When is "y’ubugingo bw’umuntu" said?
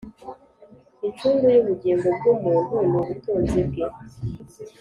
1.55-2.75